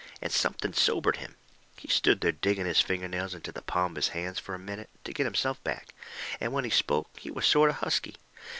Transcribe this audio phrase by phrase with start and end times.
[0.19, 1.35] And something sobered him.
[1.77, 4.57] He stood there digging his finger nails into the palms of his hands fur a
[4.57, 5.93] minute, to get himself back.
[6.39, 8.15] And when he spoke he was sort of husky.